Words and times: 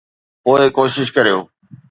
پوء 0.43 0.61
ڪوشش 0.77 1.07
ڪريو 1.15 1.37